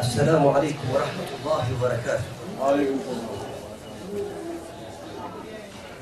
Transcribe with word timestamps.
السلام 0.00 0.48
عليكم 0.48 0.86
ورحمة 0.96 1.30
الله 1.36 1.64
وبركاته. 1.76 2.28
وعليكم 2.60 2.96
السلام. 3.04 3.36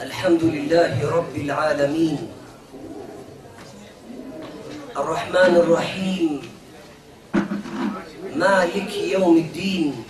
الحمد 0.01 0.43
لله 0.45 0.95
رب 1.11 1.35
العالمين. 1.37 2.19
الرحمن 4.97 5.53
الرحيم. 5.67 6.31
مالك 8.39 8.93
يوم 9.19 9.37
الدين. 9.37 10.05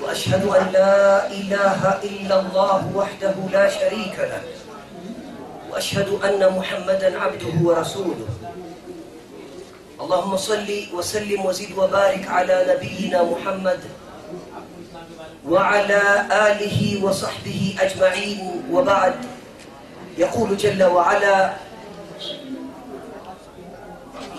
وأشهد 0.00 0.44
أن 0.48 0.64
لا 0.72 1.28
إله 1.28 1.80
إلا 2.08 2.36
الله 2.40 2.80
وحده 2.96 3.36
لا 3.52 3.68
شريك 3.68 4.16
له. 4.16 4.42
وأشهد 5.70 6.08
أن 6.24 6.40
محمدا 6.56 7.20
عبده 7.20 7.54
ورسوله. 7.60 8.28
اللهم 10.02 10.36
صل 10.36 10.68
وسلم 10.94 11.46
وزد 11.46 11.78
وبارك 11.78 12.26
على 12.28 12.56
نبينا 12.74 13.22
محمد 13.22 13.80
وعلى 15.48 16.02
آله 16.48 17.04
وصحبه 17.04 17.76
أجمعين 17.80 18.38
وبعد. 18.70 19.14
يقول 20.18 20.56
جل 20.56 20.82
وعلا 20.82 21.52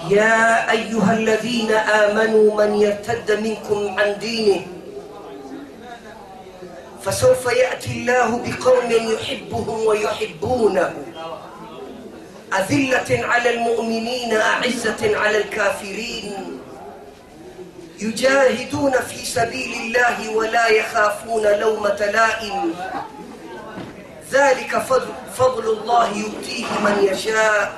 يا 0.09 0.71
أيها 0.71 1.13
الذين 1.13 1.71
آمنوا 1.71 2.65
من 2.65 2.75
يرتد 2.75 3.31
منكم 3.31 3.99
عن 3.99 4.19
دينه 4.19 4.61
فسوف 7.01 7.45
يأتي 7.45 7.91
الله 7.91 8.29
بقوم 8.45 8.89
يحبهم 8.91 9.77
ويحبونه 9.87 10.93
أذلة 12.59 13.25
على 13.25 13.49
المؤمنين 13.49 14.37
أعزة 14.37 15.17
على 15.17 15.37
الكافرين. 15.37 16.59
يجاهدون 17.99 18.91
في 18.91 19.25
سبيل 19.25 19.73
الله 19.73 20.35
ولا 20.35 20.67
يخافون 20.67 21.47
لومة 21.47 21.99
لائم. 22.13 22.73
ذلك 24.31 24.77
فضل, 24.77 25.07
فضل 25.37 25.69
الله 25.69 26.17
يؤتيه 26.17 26.65
من 26.85 27.07
يشاء. 27.11 27.73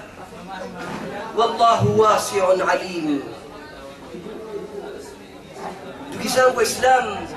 والله 1.37 1.87
واسع 1.87 2.65
عليم. 2.65 3.23
Ndugu 6.09 6.27
zangu 6.29 6.57
waislamu 6.57 7.27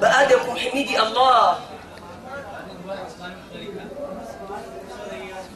baada 0.00 0.36
allah 0.96 1.58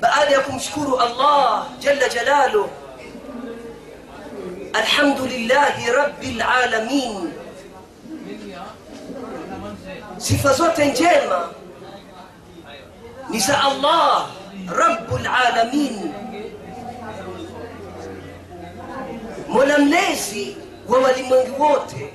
بآل 0.02 0.32
يكم 0.32 0.58
شكروا 0.58 1.06
الله 1.06 1.66
جل 1.82 2.08
جلاله. 2.08 2.68
الحمد 4.76 5.20
لله 5.20 5.76
رب 5.92 6.22
العالمين. 6.22 7.32
صفة 10.18 10.52
زوت 10.52 10.80
جيمة 10.80 11.42
نساء 13.30 13.62
الله 13.72 14.26
رب 14.70 15.14
العالمين. 15.14 16.12
ململيزي 19.48 20.56
وولي 20.88 21.22
منغوتي 21.22 22.10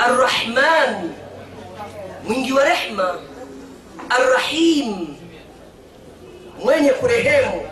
الرحمن 0.00 1.12
منجي 2.28 2.52
ورحمة 2.52 3.14
الرحيم. 4.18 5.19
Mwenye 6.64 6.90
kurehemu 6.90 7.62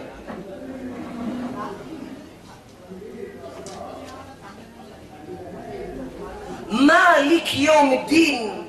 maliki 6.70 7.64
yaumiddin 7.64 8.64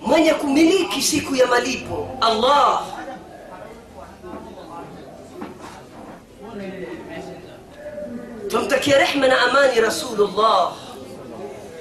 mwenye 0.00 0.34
kumiliki 0.34 1.02
siku 1.02 1.36
ya 1.36 1.46
malipo 1.46 2.08
allah 2.20 2.82
tumtakia 8.50 8.98
rehma 8.98 9.26
na 9.28 9.40
amani 9.40 9.80
rasulullah 9.80 10.72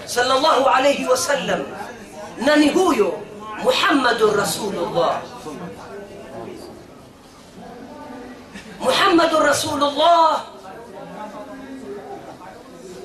sallallahu 0.06 0.70
alayhi 0.70 1.06
wasallam 1.06 1.64
nani 2.46 2.70
huyo 2.70 3.20
muhammadun 3.64 4.36
rasulullah 4.38 5.22
muhammadun 8.80 9.44
rasulullah. 9.44 10.44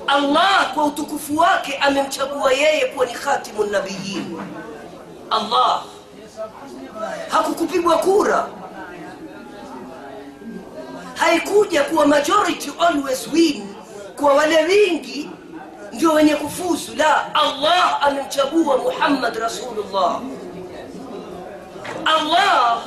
Allah 0.07 0.73
kwa 0.73 0.85
utukufu 0.85 1.37
wake 1.37 1.77
amemchagua 1.77 2.51
yeye 2.53 2.85
kuwa 2.85 3.05
ni 3.05 3.13
khatimu 3.13 3.63
nabiyin 3.63 4.41
allah. 5.29 5.83
Hakukupigwa 7.29 7.97
kura. 7.97 8.47
Haikuja 11.15 11.83
kuwa 11.83 12.05
majority 12.05 12.71
always 12.79 13.27
win. 13.33 13.75
Kwa 14.15 14.33
wale 14.33 14.63
wingi 14.65 15.29
ndio 15.93 16.13
wenye 16.13 16.35
kufuzu. 16.35 16.95
La 16.95 17.35
allah 17.35 18.03
amemchagua 18.07 18.77
muhammad 18.77 19.35
rasulullah. 19.35 20.21
Allah 22.05 22.81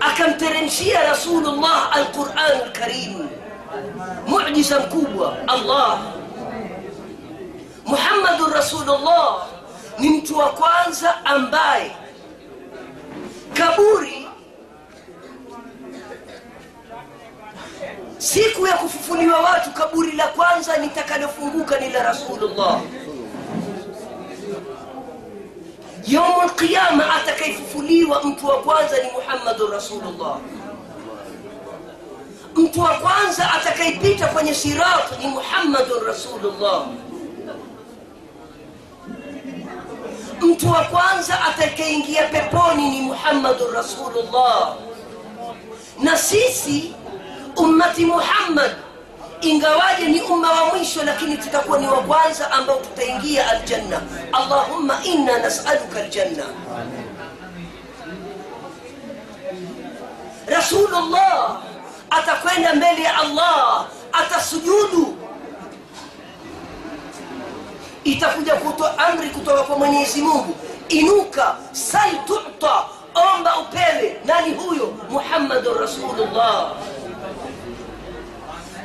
akamteremshia 0.00 1.02
rasulullah 1.08 1.96
alquran 1.96 2.68
lkarimu 2.68 3.28
mujiza 4.26 4.80
mkubwa 4.80 5.36
allah. 5.48 5.98
Muhammadun 7.86 8.52
rasulullah 8.52 9.46
ni 9.98 10.08
mtu 10.10 10.38
wa 10.38 10.48
kwanza 10.48 11.24
ambaye 11.24 11.96
kaburi 13.54 14.28
siku 18.18 18.66
ya 18.66 18.76
kufufuliwa 18.76 19.40
watu 19.40 19.70
kaburi 19.70 20.12
la 20.12 20.26
kwanza 20.28 20.76
nitakalofunguka 20.76 21.80
ni 21.80 21.90
la 21.90 22.02
rasulullah 22.02 22.80
yaumu 26.06 26.42
lqiyama 26.46 27.14
atakayefufuliwa 27.14 28.22
mtu 28.24 28.46
wa 28.46 28.62
kwanza 28.62 28.96
ni 29.02 29.10
muhammadun 29.12 29.70
rasulullah. 29.70 30.38
Mtu 32.54 32.80
wa 32.80 32.94
kwanza 32.94 33.52
atakayepita 33.52 34.26
kwenye 34.26 34.54
sirat 34.54 35.18
ni 35.20 35.26
muhammadun 35.26 36.04
rasulullah. 36.06 36.86
Mtu 40.40 40.70
wa 40.70 40.84
kwanza 40.84 41.44
atakayeingia 41.44 42.22
peponi 42.28 42.90
ni 42.90 43.00
muhammadun 43.00 43.72
rasulullah. 43.74 44.76
Na 46.02 46.18
sisi 46.18 46.94
ummati 47.56 48.04
muhammad 48.06 48.70
ingawaje 49.40 50.06
ni 50.08 50.20
umma 50.20 50.52
wa 50.52 50.64
mwisho 50.74 51.02
lakini 51.04 51.36
tutakuwa 51.36 51.78
ni 51.78 51.86
wa 51.86 52.02
kwanza 52.02 52.50
ambao 52.50 52.76
tutaingia 52.76 53.50
aljanna. 53.50 54.00
Allahumma 54.32 54.98
inna 55.04 55.38
nasaluka 55.38 56.00
aljanna. 56.00 56.44
Rasulullah 60.46 61.60
atakwenda 62.10 62.74
mbele 62.74 63.02
ya 63.02 63.18
allah 63.20 63.86
atasujudu. 64.12 65.16
Itakuja 68.04 68.54
kutoa 68.54 68.98
amri 68.98 69.28
kutoka 69.30 69.62
kwa 69.62 69.78
mwenyezi 69.78 70.22
mungu. 70.22 70.56
Inuka 70.88 71.56
sal 71.72 72.10
tuta 72.26 72.84
omba 73.14 73.58
upewe 73.58 74.20
nani 74.24 74.54
huyo? 74.54 74.94
Muhammadun 75.10 75.78
rasulullah 75.78 76.72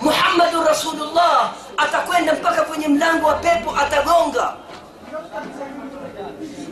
muhammadun 0.01 0.63
rasulullah 0.68 1.53
atakwenda 1.77 2.33
mpaka 2.33 2.62
kwenye 2.63 2.88
mlango 2.88 3.27
wa 3.27 3.33
pepo 3.33 3.75
atagonga. 3.77 4.53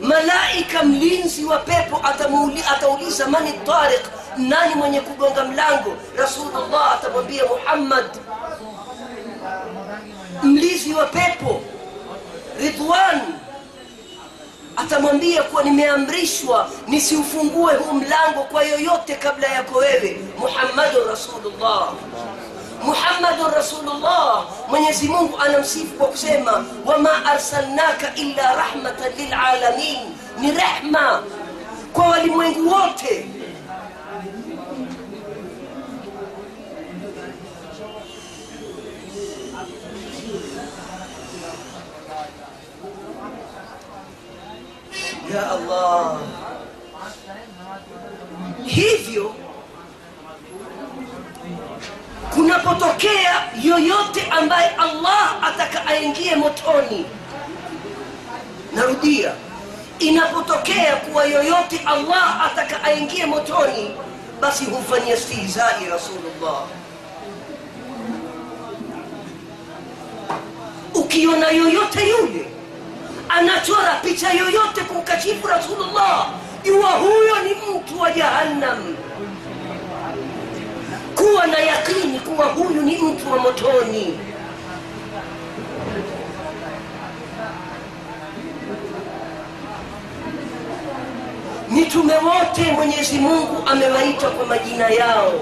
Malaika 0.02 0.82
mlinzi 0.82 1.44
wa 1.44 1.58
pepo 1.58 2.00
atauliza 2.70 3.26
mani 3.28 3.52
tariq 3.52 4.00
nani 4.36 4.74
mwenye 4.74 5.00
kugonga 5.00 5.44
mlango? 5.44 5.96
Rasulullah 6.16 6.92
atamwambia 6.94 7.42
muhammad. 7.46 8.06
Mlinzi 10.42 10.94
wa 10.94 11.06
pepo 11.06 11.60
ridwan 12.60 13.20
atamwambia 14.76 15.42
kuwa 15.42 15.62
nimeamrishwa 15.62 16.70
nisiufungue 16.86 17.74
huu 17.74 17.92
mlango 17.92 18.42
kwa 18.52 18.62
yoyote 18.64 19.14
kabla 19.14 19.48
yako 19.48 19.78
wewe 19.78 20.20
muhammadun 20.38 21.08
rasulullah 21.08 21.92
muhammadun 22.84 23.50
rasulullah. 23.54 24.44
Mwenyezi 24.68 25.08
mungu 25.08 25.38
anamsifu 25.38 25.94
kwa 25.94 26.06
kusema 26.06 26.64
wama 26.86 27.24
arsalnaka 27.26 28.14
illa 28.14 28.54
rahmatan 28.56 29.12
lilalamin 29.16 29.98
ni 30.40 30.50
rehma 30.52 31.22
kwa 31.92 32.08
walimwengu 32.08 32.68
wote. 32.72 33.26
Ya 45.32 45.50
allah. 45.50 46.18
Hivyo 48.66 49.34
kunapotokea 52.50 53.42
yoyote 53.62 54.26
ambaye 54.30 54.68
allah 54.78 55.36
ataka 55.42 55.86
aingie 55.86 56.36
motoni. 56.36 57.06
Narudia 58.74 59.32
inapotokea 59.98 60.96
kuwa 60.96 61.24
yoyote 61.24 61.80
allah 61.86 62.46
ataka 62.46 62.84
aingie 62.84 63.26
motoni 63.26 63.90
basi 64.40 64.64
hufanyia 64.64 65.16
stihzai 65.16 65.84
rasulullah. 65.90 66.62
Ukiona 70.94 71.50
yoyote 71.50 72.08
yule 72.08 72.46
anachora 73.28 73.94
picha 74.02 74.32
yoyote 74.32 74.80
kumkashifu 74.80 75.46
rasulullah 75.48 76.26
jua 76.64 76.90
huyo 76.90 77.38
ni 77.44 77.50
mtu 77.54 78.00
wa 78.00 78.10
jahannam. 78.12 78.96
Kuwa 81.14 81.46
na 81.46 81.58
yakini 81.58 82.19
huyu 82.62 82.82
ni 82.82 82.98
mtu 82.98 83.32
wa 83.32 83.38
motoni. 83.38 84.18
Mitume 91.68 92.14
wote 92.14 92.72
mwenyezi 92.72 93.18
mungu 93.18 93.62
amewaita 93.66 94.30
kwa 94.30 94.46
majina 94.46 94.88
yao. 94.90 95.32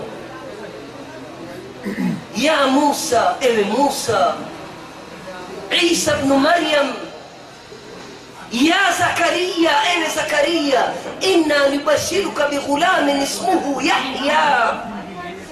Ya 2.36 2.66
musa 2.66 3.34
ewe 3.40 3.64
musa. 3.64 4.34
Isa 5.90 6.14
bnu 6.16 6.36
maryam. 6.38 6.92
Ya 8.52 8.76
zakaria 8.98 9.70
ewe 9.96 10.08
zakaria. 10.14 10.84
Inna 11.20 11.68
nubashiruka 11.68 12.48
bighulamin 12.48 13.22
ismuhu 13.22 13.80
yahya. 13.80 14.74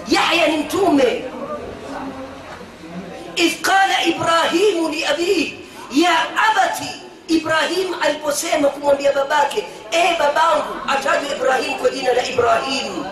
Yahya 0.08 0.46
ni 0.48 0.56
mtume 0.56 1.24
idh 3.36 3.60
qala 3.62 4.04
ibrahimu 4.06 4.88
liabih 4.88 5.52
ya 5.92 6.12
abati 6.50 6.88
ibrahim 7.28 7.94
aliposema 8.02 8.68
kumwambia 8.68 9.12
babake 9.12 9.64
e 9.90 10.16
babangu 10.18 10.72
atajwa 10.88 11.36
ibrahim 11.36 11.78
kwa 11.78 11.90
jina 11.90 12.12
la 12.12 12.26
ibrahim. 12.28 13.04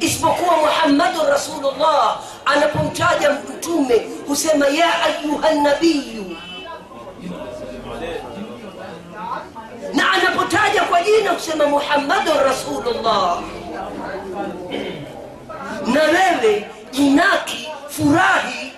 Isipokuwa 0.00 0.56
muhammadun 0.56 1.26
rasulullah 1.26 2.20
anapomtaja 2.44 3.30
mtume 3.30 4.06
husema 4.28 4.66
ya 4.66 5.02
ayuha 5.04 5.52
nabiyu 5.54 6.36
na 9.94 10.12
anapotaja 10.12 10.82
kwa 10.82 11.02
jina 11.02 11.30
husema 11.30 11.66
muhammadun 11.66 12.36
rasulullah. 12.44 13.42
Na 15.86 16.02
wewe 16.02 16.66
jinaki 16.92 17.68
furahi 17.88 18.72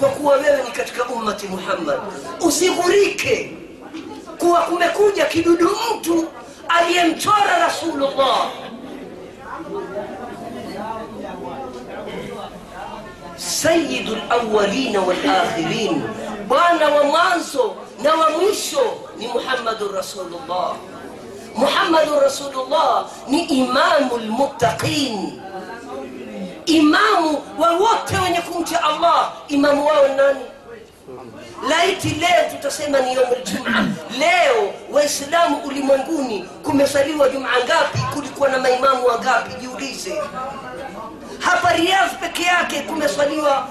kwa 0.00 0.08
kuwa 0.08 0.34
wewe 0.36 0.62
ni 0.62 0.70
katika 0.70 1.04
ummati 1.04 1.46
muhammad. 1.48 1.98
Usighurike 2.40 3.56
kuwa 4.38 4.60
kumekuja 4.60 5.24
kidudu 5.26 5.70
mtu 5.96 6.28
aliyemchora 6.68 7.58
rasulullah. 7.66 8.50
Sayidu 13.36 14.16
lawalina 14.28 15.00
walakhirin 15.00 16.02
bwana 16.48 16.88
wa 16.88 17.04
mwanzo 17.04 17.76
na 18.02 18.14
wa 18.14 18.30
mwisho 18.30 18.80
ni 19.18 19.28
muhammadun 19.28 19.94
rasulullah. 19.94 20.76
Muhammadun 21.56 22.20
rasulullah 22.20 23.06
ni 23.28 23.42
imamu 23.44 24.16
lmuttaqin 24.18 25.40
imamu 26.68 27.42
wa 27.58 27.70
wote 27.72 28.16
wenye 28.24 28.40
kumcha 28.40 28.84
allah 28.84 29.32
imamu 29.48 29.86
wao 29.86 30.08
nani? 30.08 30.40
Laiti 31.68 32.08
leo 32.08 32.50
tutasema 32.50 33.00
ni 33.00 33.14
yaum 33.14 33.28
ljuma 33.44 33.88
leo 34.18 34.72
waislamu 34.92 35.56
ulimwenguni 35.56 36.44
kumesaliwa 36.62 37.28
juma 37.28 37.48
ngapi? 37.64 37.98
Kulikuwa 38.14 38.48
na 38.48 38.58
maimamu 38.58 39.06
wangapi? 39.06 39.54
Jiulize. 39.60 40.22
Hapa 41.38 41.72
riadh 41.72 42.12
peke 42.20 42.42
yake 42.42 42.80
kumesaliwa. 42.80 43.68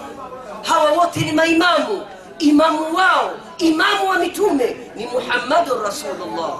Hawa 0.63 0.91
wote 0.91 1.19
ni 1.19 1.31
maimamu. 1.31 2.03
Imamu 2.39 2.95
wao 2.95 3.31
imamu 3.57 4.09
wa 4.09 4.19
mitume 4.19 4.77
ni 4.95 5.05
muhammadun 5.07 5.83
rasulullah 5.83 6.59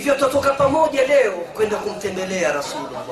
hivyo 0.00 0.14
tutatoka 0.14 0.50
pamoja 0.54 1.06
leo 1.06 1.32
kwenda 1.32 1.76
kumtembelea 1.76 2.52
rasulullah. 2.52 3.02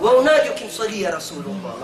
Waonaje 0.00 0.50
ukimswalia 0.50 1.10
rasulullah? 1.10 1.74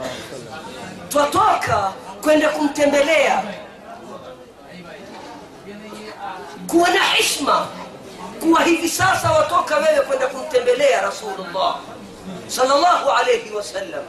Twatoka 1.08 1.92
kwenda 2.22 2.48
kumtembelea. 2.48 3.42
Kuwa 6.66 6.90
na 6.90 7.04
hishma 7.04 7.66
kuwa 8.40 8.62
hivi 8.62 8.88
sasa 8.88 9.32
watoka 9.32 9.76
wewe 9.76 10.00
kwenda 10.06 10.26
kumtembelea 10.26 11.00
rasulullah 11.02 11.76
salllahu 12.46 13.10
alaihi 13.10 13.50
wasallam. 13.54 14.04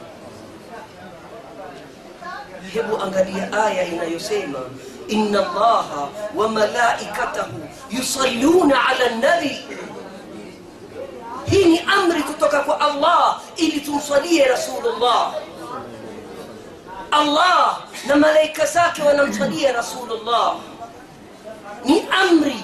Hebu 2.74 3.02
angalia 3.02 3.54
aya 3.66 3.84
inayosema 3.86 4.60
inna 5.08 5.40
allaha 5.40 6.08
wa 6.36 6.50
malaikatahu 6.50 7.68
yusalluna 7.92 8.88
ala 8.88 9.10
nabi 9.10 9.66
hii 11.46 11.66
ni 11.66 11.80
amri 11.80 12.24
kutoka 12.24 12.60
kwa 12.60 12.80
allah 12.82 13.42
ili 13.56 13.80
tumswalie 13.82 14.46
rasulullah 14.46 15.34
allah 17.12 17.82
na 18.08 18.16
malaika 18.16 18.66
zake 18.66 19.02
wanamswalia 19.02 19.72
rasulullah 19.72 20.56
ni 21.86 22.06
amri 22.12 22.64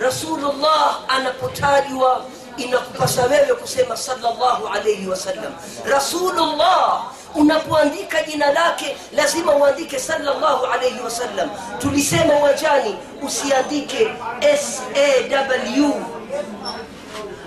rasulullah 0.00 0.98
anapotajwa 1.08 2.24
inakupasa 2.56 3.22
wewe 3.22 3.54
kusema 3.54 3.96
salllahu 3.96 4.68
alaihi 4.68 5.06
wasallam 5.08 5.52
rasulullah 5.84 7.04
unapoandika 7.36 8.22
jina 8.22 8.52
lake 8.52 8.96
lazima 9.12 9.52
uandike 9.56 9.98
salllahu 9.98 10.66
alaihi 10.66 11.00
wasallam 11.00 11.50
tulisema 11.78 12.34
uwanjani 12.34 12.96
usiandike 13.22 14.08
saw 14.56 15.92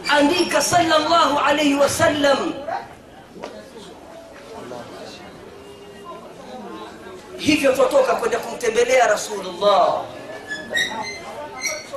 andika 0.10 0.62
salllahu 0.62 1.40
alaihi 1.40 1.76
wasallam 1.76 2.54
hivyo 7.38 7.74
twatoka 7.74 8.14
kwenda 8.16 8.40
kumtembelea 8.40 9.08
rasulullah. 9.08 10.02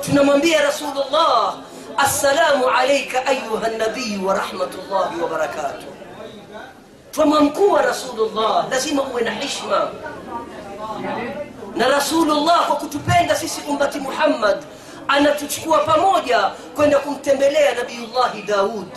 Tunamwambia 0.01 0.61
rasulullah 0.61 1.57
assalamu 1.97 2.69
alaika 2.69 3.25
ayuha 3.25 3.67
nabiyu 3.69 4.27
wa 4.27 4.33
rahmatullahi 4.33 5.21
wa 5.21 5.27
barakatuh 5.29 6.02
twamwamkua 7.13 7.81
rasulullah 7.81 8.67
lazima 8.71 9.03
uwe 9.03 9.21
na 9.21 9.31
hishma 9.31 9.91
na 11.75 11.87
rasulullah 11.87 12.67
kwa 12.67 12.75
kutupenda 12.75 13.35
sisi 13.35 13.61
ummati 13.69 13.99
muhammad 13.99 14.57
anatuchukua 15.07 15.77
pamoja 15.79 16.39
kwenda 16.75 16.99
kumtembelea 16.99 17.75
nabiyullahi 17.75 18.41
daud 18.41 18.87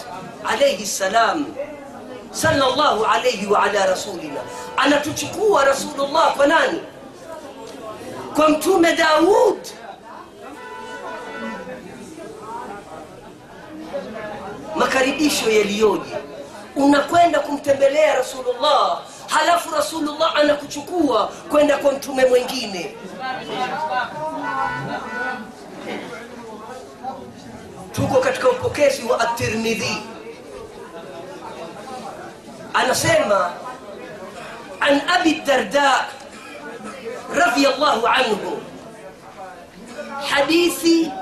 alaihi 0.49 0.87
ssalam 0.87 1.47
salllahu 2.31 3.05
alaihi 3.05 3.47
wala 3.47 3.87
rasulina. 3.87 4.41
Anatuchukua 4.77 5.65
rasulullah 5.65 6.35
kwa 6.37 6.47
nani? 6.47 6.81
Kwa 8.35 8.49
mtume 8.49 8.93
daud. 8.97 9.59
Makaribisho 14.77 15.51
yaliyoje 15.51 16.17
unakwenda 16.77 17.41
kumtembelea 17.41 18.15
rasulullah 18.15 19.03
halafu 19.29 19.75
rasulullah 19.75 20.37
anakuchukua 20.37 21.27
kwenda 21.51 21.79
kwa 21.79 21.93
mtume 21.93 22.25
mwingine. 22.27 22.97
Tuko 27.93 28.21
katika 28.21 28.49
upokezi 28.51 29.03
wa 29.05 29.21
at-tirmidhi. 29.21 29.97
Anasema 32.75 33.53
an 34.81 35.01
abi 35.09 35.35
darda 35.35 36.05
radiyallahu 37.35 38.07
anhu. 38.07 38.59
Hadithi 40.31 41.13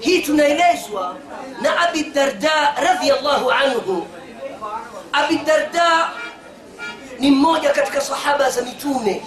hii 0.00 0.18
tunaelezwa 0.22 1.16
na 1.62 1.80
abi 1.80 2.02
darda 2.04 2.74
radiyallahu 2.88 3.50
anhu 3.52 4.06
abi 5.14 5.36
darda 5.36 6.10
ni 7.18 7.30
mmoja 7.30 7.70
katika 7.70 8.00
sahaba 8.00 8.50
za 8.50 8.62
mitume. 8.62 9.22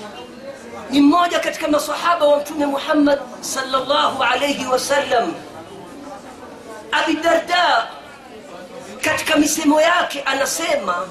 Ni 0.90 1.02
mmoja 1.02 1.40
katika 1.40 1.68
masahaba 1.68 2.26
wa 2.28 2.40
mtume 2.40 2.66
muhammad 2.66 3.20
salllahu 3.42 4.24
alaihi 4.24 4.66
wasallam 4.66 5.34
abi 6.92 7.14
darda 7.14 7.88
katika 9.02 9.36
misemo 9.36 9.82
yake 9.82 10.22
anasema 10.22 11.08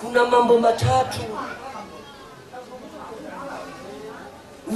kuna 0.00 0.24
mambo 0.24 0.58
matatu 0.58 1.20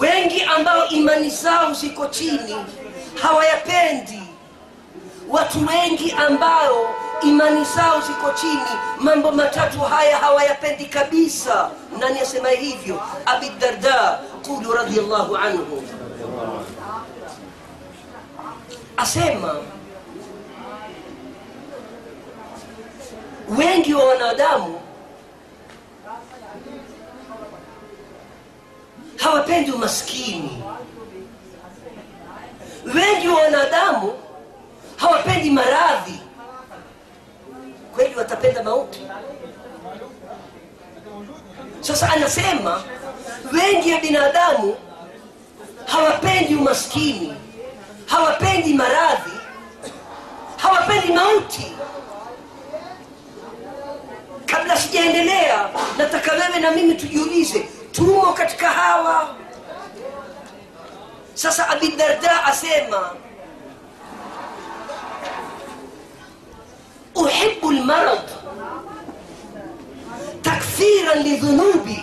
wengi 0.01 0.43
ambao 0.43 0.89
imani 0.89 1.31
zao 1.31 1.73
ziko 1.73 2.07
chini 2.07 2.57
hawayapendi 3.23 4.23
watu 5.29 5.67
wengi 5.67 6.13
ambao 6.13 6.95
imani 7.23 7.65
zao 7.65 8.01
ziko 8.01 8.31
chini 8.41 8.79
mambo 9.01 9.33
matatu 9.33 9.81
haya 9.81 10.17
hawayapendi 10.19 10.87
kabisa. 10.87 11.71
Nani 11.99 12.21
asema 12.21 12.49
hivyo? 12.49 13.03
Abi 13.27 13.49
darda 13.49 14.19
qulu 14.47 14.73
radiallahu 14.73 15.37
anhu. 15.37 15.83
Asema 18.97 19.55
wengi 23.59 23.95
wa 23.95 24.05
wanadamu 24.05 24.81
hawapendi 29.17 29.71
umaskini 29.73 30.63
wengi 32.95 33.29
wa 33.29 33.35
wanadamu 33.43 34.13
hawapendi 34.97 35.51
maradhi 35.51 36.21
kweli 37.95 38.15
watapenda 38.17 38.63
mauti 38.63 39.03
sasa 41.89 42.13
anasema 42.13 42.83
wengi 43.53 43.91
ya 43.91 44.01
binadamu 44.01 44.77
hawapendi 45.87 46.55
umaskini 46.55 47.35
hawapendi 48.07 48.75
maradhi 48.75 49.31
hawapendi 50.57 51.13
mauti. 51.13 51.73
Kabla 54.47 54.77
sijaendelea 54.77 55.69
nataka 55.99 56.33
wewe 56.33 56.59
na 56.61 56.71
mimi 56.71 56.95
tujiulize 56.95 57.69
tumo 57.93 58.33
katika 58.33 58.69
hawa? 58.69 59.35
Sasa 61.35 61.69
abidarda 61.69 62.45
asema 62.45 63.11
uhibu 67.15 67.73
lmarad 67.73 68.28
takfiran 70.79 71.23
lidhunubi 71.23 71.99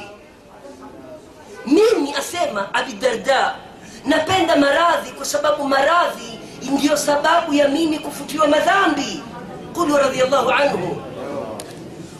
mimi 1.65 2.13
asema 2.17 2.73
abidarda 2.73 3.55
napenda 4.05 4.55
maradhi 4.55 5.11
kwa 5.11 5.25
sababu 5.25 5.63
maradhi 5.67 6.39
ndiyo 6.71 6.97
sababu 6.97 7.53
ya 7.53 7.67
mimi 7.67 7.99
kufutiwa 7.99 8.47
madhambi. 8.47 9.23
Qulu 9.73 9.97
radiallahu 9.97 10.49
anhu. 10.51 10.97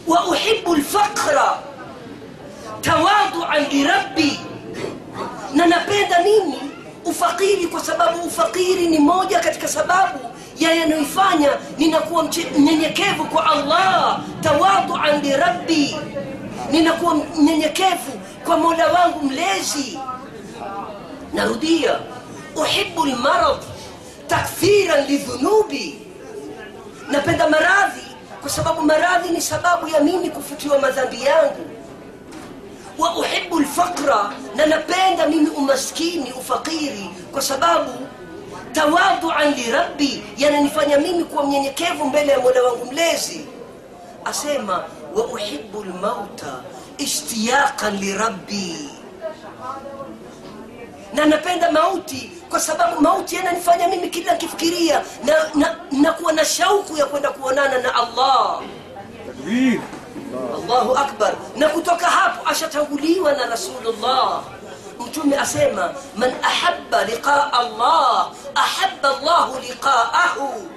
Wa 0.08 0.26
uhibu 0.28 0.76
lfaqra 0.76 1.60
tawaduan 2.82 3.66
lirabbi 3.72 4.40
na 5.54 5.66
napenda 5.66 6.20
mimi 6.24 6.72
ufakiri 7.06 7.68
kwa 7.68 7.80
sababu 7.80 8.20
ufakiri 8.28 8.88
ni 8.88 9.00
moja 9.00 9.40
katika 9.40 9.68
sababu 9.68 10.20
ya 10.60 10.74
yanayoifanya 10.74 11.50
ninakuwa 11.78 12.24
mnyenyekevu 12.58 13.26
kwa 13.26 13.52
allah. 13.52 14.20
Tawaduan 14.42 15.22
lirabbi 15.22 15.96
ninakuwa 16.72 17.16
mnyenyekevu 17.16 18.12
kwa 18.46 18.58
mola 18.58 18.88
wangu 18.88 19.22
mlezi. 19.26 20.00
Narudia 21.34 22.00
uhibu 22.56 23.06
lmarad 23.06 23.58
takthiran 24.28 25.06
lidhunubi. 25.08 26.02
Napenda 27.12 27.50
maradhi 27.50 28.02
kwa 28.42 28.50
sababu 28.50 28.82
maradhi 28.82 29.30
ni 29.30 29.42
sababu 29.42 29.88
ya 29.88 30.00
mimi 30.00 30.30
kufutiwa 30.30 30.80
madhambi 30.80 31.24
yangu. 31.24 31.66
Wa 32.98 33.16
uhibu 33.18 33.60
lfaqra 33.60 34.32
na 34.56 34.66
napenda 34.66 35.28
mimi 35.28 35.50
umaskini 35.50 36.32
ufakiri 36.34 37.10
kwa 37.32 37.42
sababu 37.42 37.92
tawaduan 38.74 39.54
lirabbi 39.54 40.24
yananifanya 40.38 40.98
mimi 40.98 41.24
kuwa 41.24 41.44
mnyenyekevu 41.46 42.06
mbele 42.06 42.32
ya 42.32 42.40
mola 42.40 42.64
wangu 42.64 42.86
mlezi. 42.86 43.46
Asema 44.26 44.84
uhibu 45.16 45.84
lmauta 45.84 46.54
ishtiyaqan 46.98 47.98
lirabbi 48.00 48.90
na 51.14 51.26
napenda 51.26 51.72
mauti 51.72 52.32
kwa 52.50 52.60
sababu 52.60 53.02
mauti 53.02 53.36
yananifanya 53.36 53.88
mimi 53.88 54.10
kila 54.10 54.34
nkifikiria 54.34 55.02
na, 55.24 55.34
na, 55.56 55.76
nakuwa 55.92 56.34
na 56.34 56.46
shauku 56.46 56.98
ya 56.98 57.06
kwenda 57.06 57.30
kuonana 57.30 57.78
na 57.78 57.96
allah 57.96 58.62
takbir 59.28 59.80
allahu 60.56 60.98
akbar 60.98 61.34
na 61.56 61.70
kutoka 61.70 62.08
hapo 62.08 62.50
ashatanguliwa 62.50 63.32
na 63.34 63.46
rasulullah 63.46 64.44
mtume 65.00 65.38
asema 65.38 65.94
man 66.18 66.34
ahaba 66.44 67.04
liqaa 67.06 67.52
allah 67.54 68.32
ahaba 68.56 69.10
llahu 69.24 69.60
liqaahu 69.60 70.68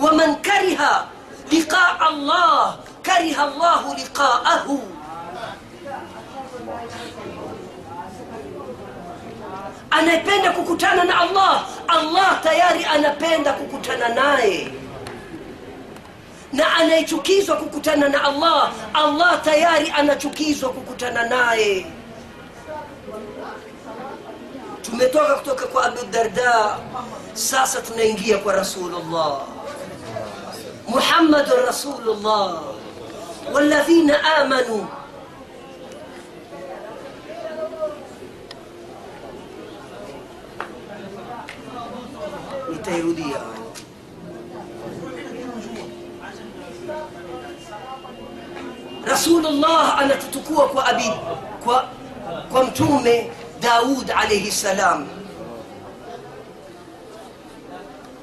waman 0.00 0.36
kariha 0.36 1.06
liqaa 1.50 2.00
allah 2.00 2.76
kariha 3.16 3.44
الله 3.48 3.82
لقاءه 3.96 4.68
anayependa 9.90 10.52
kukutana 10.52 11.04
na 11.04 11.20
allah. 11.20 11.64
Allah 11.88 12.40
tayari 12.42 12.84
anapenda 12.84 13.52
kukutana 13.52 14.08
naye. 14.08 14.68
Na 16.52 16.76
anayechukizwa 16.76 17.56
kukutana 17.56 18.08
na 18.08 18.24
allah. 18.24 18.72
Allah 18.94 19.40
tayari 19.44 19.88
anachukizwa 19.96 20.72
kukutana 20.72 21.28
naye. 21.28 21.86
Tumetoka 24.82 25.34
kutoka 25.34 25.66
kwa 25.66 25.84
abudarda 25.84 26.76
sasa 27.34 27.80
tunaingia 27.82 28.38
kwa 28.38 28.52
rasulullah. 28.52 29.40
Muhammadun 30.88 31.66
rasulullah 31.66 32.62
والذين 33.54 34.10
آمنوا. 34.10 34.84
التيرودية 42.68 43.40
رسول 49.08 49.46
الله 49.46 50.00
أنا 50.04 50.14
تتكوى 50.14 50.68
كو 50.68 50.78
أبي 50.80 51.10
كو 51.64 51.76
كنتم 52.52 53.04
داود 53.62 54.10
عليه 54.10 54.48
السلام 54.48 55.06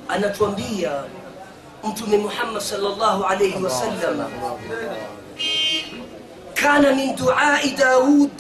أنا 0.09 0.27
تنبيا 0.27 1.07
أنتم 1.85 2.25
محمد 2.25 2.61
صلى 2.61 2.87
الله 2.87 3.25
عليه 3.25 3.57
وسلم 3.57 4.29
kana 6.63 6.95
min 6.95 7.15
duai 7.15 7.75
daud 7.75 8.31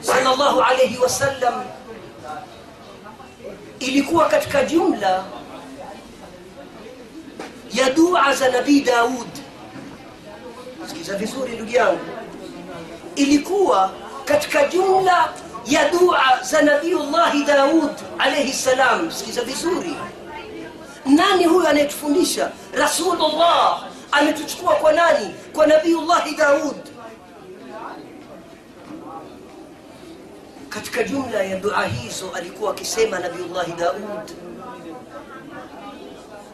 salllahu 0.00 0.60
alaihi 0.60 0.98
wasallam 0.98 1.64
ilikuwa 3.80 4.28
katika 4.28 4.64
jumla 4.64 5.24
ya 7.72 7.90
dua 7.90 8.34
za 8.34 8.48
nabii 8.48 8.80
daud 8.80 9.28
sikiza 10.88 11.14
vizuri 11.16 11.52
ndugu 11.52 11.70
yangu 11.70 12.00
ilikuwa 13.16 13.92
katika 14.24 14.66
jumla 14.68 15.32
ya 15.66 15.90
dua 15.90 16.22
za 16.42 16.62
nabiyullahi 16.62 17.44
daud 17.44 17.92
alaihi 18.18 18.52
salam 18.52 19.10
sikiza 19.12 19.42
vizuri 19.42 19.96
nani 21.06 21.44
huyo 21.44 21.68
anayetufundisha 21.68 22.50
rasulullah 22.74 23.84
ametuchukua 24.12 24.74
kwa 24.74 24.92
nani 24.92 25.34
kwa 25.52 25.66
nabiyullahi 25.66 26.34
daud 26.36 26.93
Katika 30.74 31.02
jumla 31.02 31.42
ya 31.42 31.56
dua 31.56 31.84
hizo 31.86 32.30
alikuwa 32.34 32.70
akisema 32.70 33.18
Nabiullahi 33.18 33.72
Daud, 33.72 34.30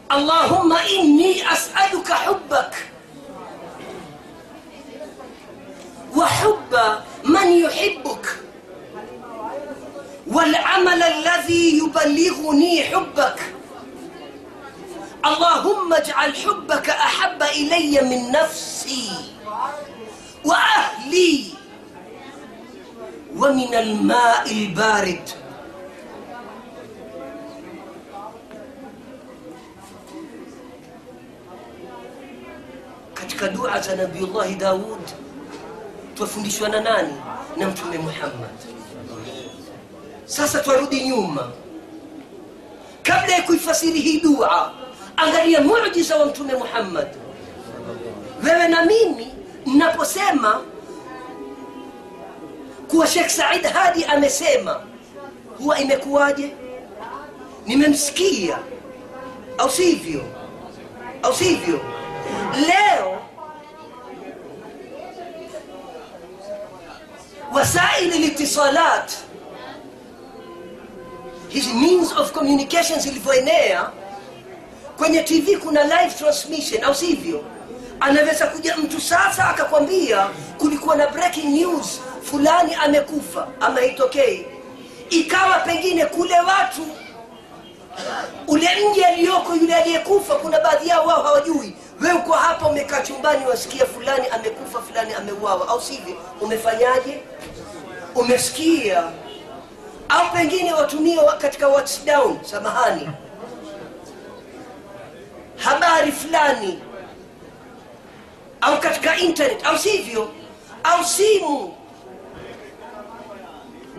Allahumma 0.09 0.87
inni 0.87 1.41
as'aluka 1.41 2.15
hubbak 2.15 2.73
wa 6.15 6.27
hubba 6.29 7.03
man 7.23 7.53
yuhibbuk 7.53 8.27
والعمل 10.27 11.03
الذي 11.03 11.77
يبلغني 11.77 12.83
حبك 12.83 13.39
اللهم 15.25 15.93
اجعل 15.93 16.35
حبك 16.35 16.89
احب 16.89 17.43
الي 17.43 18.01
من 18.01 18.31
نفسي 18.31 19.09
واهلي 20.45 21.43
ahli 23.41 23.75
الماء 23.75 24.51
البارد 24.51 25.29
katika 33.13 33.47
dua 33.47 33.79
za 33.81 33.95
nabiullahi 33.95 34.55
daud 34.55 35.01
twafundishwa 36.15 36.69
na 36.69 36.81
nani? 36.81 37.13
Na 37.57 37.67
mtume 37.69 37.97
muhammad. 37.97 38.49
Sasa 40.25 40.59
twarudi 40.59 41.03
nyuma. 41.03 41.51
Kabla 43.03 43.35
ya 43.35 43.41
kuifasiri 43.41 43.99
hii 43.99 44.19
dua 44.19 44.73
angalia 45.17 45.61
mujiza 45.61 46.15
wa 46.15 46.25
mtume 46.25 46.53
muhammad. 46.55 47.07
Wewe 48.43 48.67
na 48.67 48.85
mimi 48.85 49.27
naposema 49.65 50.61
kuwa 52.91 53.07
shekh 53.07 53.29
said 53.29 53.65
hadi 53.65 54.05
amesema 54.05 54.81
huwa 55.57 55.79
imekuwaje? 55.79 56.53
Nimemsikia. 57.65 58.57
Au 59.57 59.69
sivyo? 59.69 60.21
Au 61.23 61.33
sivyo? 61.35 61.81
Leo 62.67 63.21
wasaili 67.53 68.19
litisalat 68.19 69.11
hizi 71.49 71.73
means 71.73 72.11
of 72.17 72.31
communication 72.31 72.99
zilivyoenea 72.99 73.89
kwenye 74.97 75.23
tv 75.23 75.57
kuna 75.57 75.83
live 75.83 76.15
transmission 76.17 76.83
au 76.83 76.95
sivyo? 76.95 77.43
Anaweza 77.99 78.47
kuja 78.47 78.77
mtu 78.77 79.01
sasa 79.01 79.49
akakwambia 79.49 80.27
kulikuwa 80.57 80.95
na 80.95 81.07
breaking 81.07 81.45
news 81.49 82.01
fulani 82.21 82.73
amekufa 82.75 83.47
ama 83.61 83.81
itokei 83.81 84.45
ikawa 85.09 85.59
pengine 85.59 86.05
kule 86.05 86.39
watu 86.39 86.87
ule 88.47 88.69
mji 88.89 89.03
aliyoko 89.03 89.55
yule 89.55 89.75
aliyekufa 89.75 90.35
kuna 90.35 90.59
baadhi 90.59 90.87
yao 90.89 91.05
wao 91.05 91.23
hawajui. 91.23 91.75
We 92.01 92.13
uko 92.13 92.33
hapa 92.33 92.67
umekaa 92.67 93.01
chumbani 93.01 93.45
wasikia 93.45 93.85
fulani 93.85 94.27
amekufa 94.27 94.81
fulani 94.81 95.13
ameuawa. 95.13 95.67
Au 95.67 95.81
sivyo? 95.81 96.15
Umefanyaje? 96.41 97.21
Umesikia? 98.15 99.03
Au 100.09 100.29
pengine 100.33 100.73
watumie 100.73 101.17
wa- 101.19 101.33
katika 101.37 101.67
whatsapp 101.67 102.43
samahani. 102.45 103.09
Habari 105.57 106.11
fulani. 106.11 106.79
Au 108.61 108.79
katika 108.79 109.17
internet 109.17 109.65
au 109.65 109.77
sivyo? 109.77 110.29
Au 110.83 111.05
simu 111.05 111.73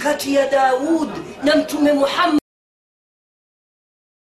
kati 0.02 0.34
ya 0.34 0.46
daud 0.50 1.08
na 1.44 1.56
mtume 1.56 1.92
muhammad 1.92 2.41